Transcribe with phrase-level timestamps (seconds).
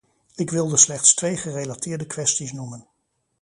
[0.35, 2.87] Ik wilde slechts twee gerelateerde kwesties noemen.